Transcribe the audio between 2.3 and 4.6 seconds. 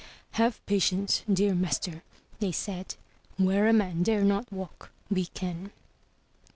they said. "Where a man dare not